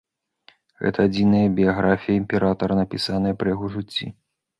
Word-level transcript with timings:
Гэта 0.83 0.99
адзіная 1.09 1.43
біяграфія 1.59 2.15
імператара, 2.21 2.79
напісаная 2.81 3.35
пры 3.43 3.53
яго 3.55 3.65
жыцці. 3.75 4.05